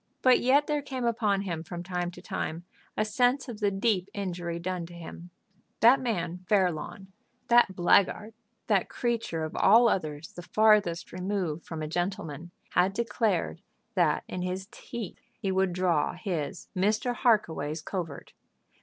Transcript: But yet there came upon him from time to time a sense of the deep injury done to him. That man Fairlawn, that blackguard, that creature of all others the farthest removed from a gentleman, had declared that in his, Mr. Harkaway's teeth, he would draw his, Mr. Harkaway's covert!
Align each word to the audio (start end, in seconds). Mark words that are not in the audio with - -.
But 0.23 0.39
yet 0.39 0.65
there 0.65 0.81
came 0.81 1.05
upon 1.05 1.41
him 1.41 1.61
from 1.61 1.83
time 1.83 2.09
to 2.09 2.23
time 2.23 2.65
a 2.97 3.05
sense 3.05 3.47
of 3.47 3.59
the 3.59 3.69
deep 3.69 4.09
injury 4.15 4.57
done 4.57 4.87
to 4.87 4.95
him. 4.95 5.29
That 5.81 5.99
man 6.01 6.39
Fairlawn, 6.49 7.11
that 7.49 7.75
blackguard, 7.75 8.33
that 8.65 8.89
creature 8.89 9.43
of 9.43 9.55
all 9.55 9.87
others 9.87 10.31
the 10.33 10.41
farthest 10.41 11.11
removed 11.11 11.67
from 11.67 11.83
a 11.83 11.87
gentleman, 11.87 12.49
had 12.71 12.93
declared 12.93 13.61
that 13.93 14.23
in 14.27 14.41
his, 14.41 14.65
Mr. 14.65 15.05
Harkaway's 15.05 15.11
teeth, 15.11 15.19
he 15.39 15.51
would 15.51 15.71
draw 15.71 16.13
his, 16.15 16.67
Mr. 16.75 17.13
Harkaway's 17.13 17.83
covert! 17.83 18.33